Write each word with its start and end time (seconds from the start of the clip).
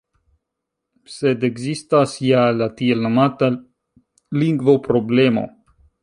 Sed 1.15 1.43
ekzistas 1.49 2.15
ja 2.29 2.45
la 2.61 2.67
tiel 2.79 3.03
nomata 3.07 3.49
“lingvo-problemo”. 4.45 5.45